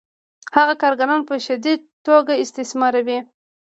[0.55, 3.19] هغه کارګران په شدیده توګه استثماروي